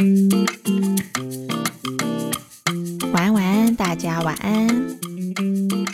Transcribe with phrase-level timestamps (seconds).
[0.00, 0.06] 晚
[3.12, 4.66] 安，晚安，大家晚安。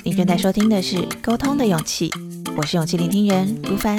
[0.04, 2.08] 你正在收听的是《沟通的勇气》，
[2.56, 3.98] 我是勇气聆听人如凡。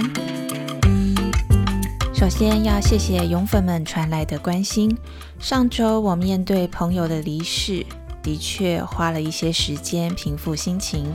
[2.16, 4.98] 首先要谢谢勇粉们传来的关心。
[5.40, 7.86] 上周我面对朋友的离世，
[8.24, 11.14] 的确花了一些时间平复心情。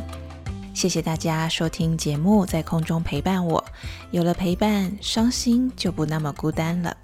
[0.75, 3.65] 谢谢大家收听节目，在空中陪伴我。
[4.11, 6.95] 有了陪伴，伤心就不那么孤单了。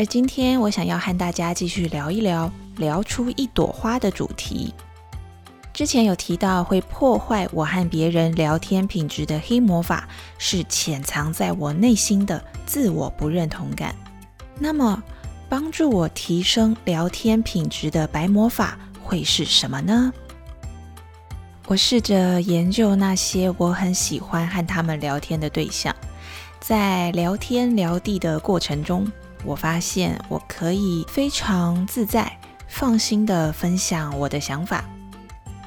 [0.00, 4.72] 而今天，我想要和大家继续聊一聊聊出一朵花的主题。
[5.74, 13.94] 之前有提到，会破坏我和别人聊天品质的黑魔法，是潜藏在我内心的自我不认同感。
[14.58, 15.02] 那么，
[15.50, 20.10] 帮助我提升聊天品质的白魔法会是什么呢？
[21.66, 25.94] 我试着研究那些我很喜欢和他们聊天的对象，
[26.58, 29.06] 在聊天聊地的过程中，
[29.44, 32.30] 我发现我可以非常自在、
[32.68, 34.84] 放心的分享我的想法，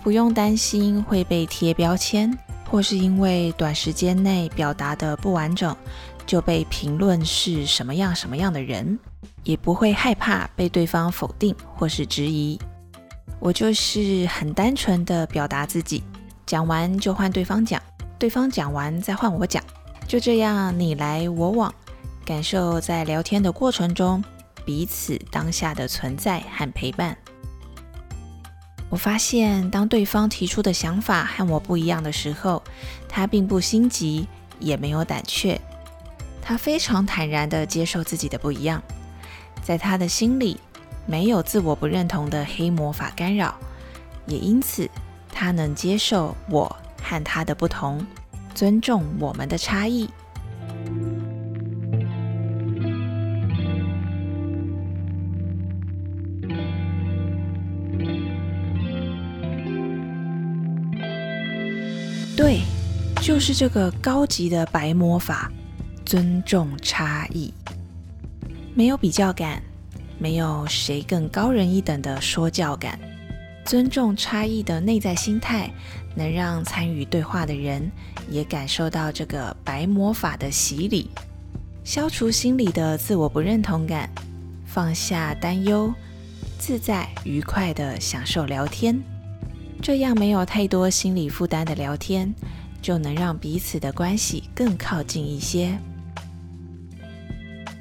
[0.03, 2.37] 不用担心会被贴标签，
[2.69, 5.75] 或是因为短时间内表达的不完整
[6.25, 8.97] 就被评论是什么样什么样的人，
[9.43, 12.59] 也不会害怕被对方否定或是质疑。
[13.39, 16.01] 我就是很单纯的表达自己，
[16.45, 17.81] 讲完就换对方讲，
[18.17, 19.61] 对方讲完再换我讲，
[20.07, 21.73] 就这样你来我往，
[22.25, 24.23] 感受在聊天的过程中
[24.65, 27.17] 彼此当下的存在和陪伴。
[28.89, 32.61] 我发现，当对方提出的想法和我不一样的时候，
[33.09, 34.27] 他并不心急，
[34.59, 35.59] 也没有胆怯，
[36.41, 38.81] 他非常坦然地接受自己的不一样，
[39.63, 40.59] 在他的心里。
[41.05, 43.53] 没有自我不认同的黑魔法干扰，
[44.25, 44.89] 也因此
[45.29, 48.07] 他能接受我和他的不同，
[48.55, 50.09] 尊重我们的差异。
[62.35, 62.61] 对，
[63.21, 65.51] 就是这个高级的白魔法，
[66.03, 67.53] 尊重差异，
[68.73, 69.61] 没有比较感。
[70.19, 72.97] 没有谁更高人一等的说教感，
[73.65, 75.69] 尊重差异的内在心态，
[76.15, 77.91] 能让参与对话的人
[78.29, 81.09] 也感受到这个白魔法的洗礼，
[81.83, 84.09] 消除心里的自我不认同感，
[84.65, 85.93] 放下担忧，
[86.57, 89.12] 自在愉快的享受聊天。
[89.83, 92.33] 这样没有太多心理负担的聊天，
[92.81, 95.77] 就能让彼此的关系更靠近一些。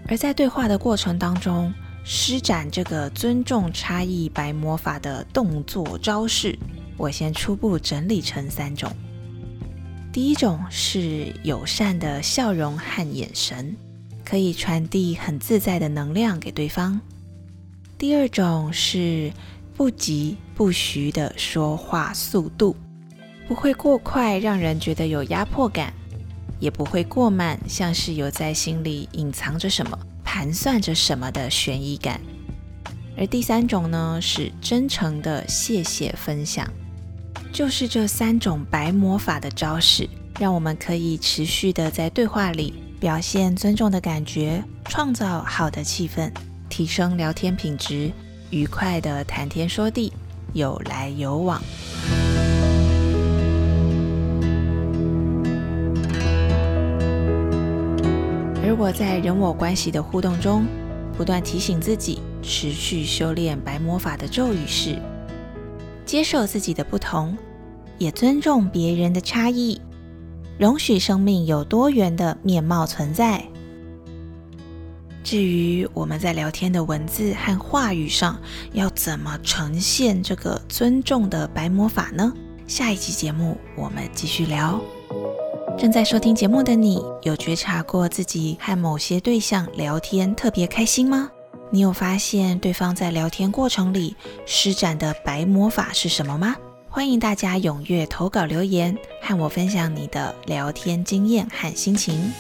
[0.09, 6.59] 而在对话的过程当中，施展这个尊重差异白魔法的动作招式，
[6.97, 8.91] 我先初步整理成三种。
[10.13, 13.77] 第一种是友善的笑容和眼神，
[14.25, 17.01] 可以传递很自在的能量给对方。
[17.97, 19.33] 第二种是
[19.77, 22.77] 不急不徐的说话速度，
[23.49, 25.93] 不会过快让人觉得有压迫感，
[26.59, 29.99] 也不会过慢，像是有在心里隐藏着什么。
[30.25, 32.19] 盘算着什么的悬疑感，
[33.19, 36.67] 而第三种呢是真诚的谢谢分享，
[37.53, 40.09] 就是这三种白魔法的招式，
[40.41, 46.33] 让我们可以持续的在对话里表现尊重的感觉，创造好的气氛，
[46.71, 48.11] 提升聊天品质，
[48.53, 50.13] 愉快的谈天说地，
[50.53, 51.59] 有来有往。
[58.63, 60.67] 而我在人我关系的互动中，
[61.17, 64.99] 不断提醒自己，持续修炼白魔法的咒语是：
[66.05, 67.35] 接受自己的不同，
[67.97, 69.81] 也尊重别人的差异，
[70.59, 73.43] 容许生命有多元的面貌存在。
[75.25, 78.41] 至于我们在聊天的文字和话语上，
[78.73, 82.33] 要怎么呈现这个尊重的白魔法呢？
[82.67, 84.81] 下一期节目我们继续聊。
[85.79, 91.31] 正在收听节目的你，有觉察过自己和某些对象聊天特别开心吗？
[91.71, 94.15] 你有发现对方在聊天过程里
[94.45, 96.55] 施展的白魔法是什么吗？
[96.89, 102.31] 欢迎大家踊跃投稿留言，和我分享你的聊天经验和心情。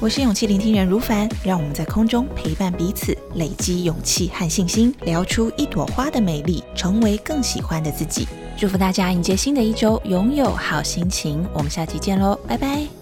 [0.00, 8.24] 我是勇气聆听人如凡，让我们在空中陪伴彼此，累积勇气和信心，聊出一朵花的美丽，成为更喜欢的自己。
[8.56, 11.44] 祝福大家迎接新的一周，拥有好心情。
[11.52, 12.97] 我们下期见喽，拜拜。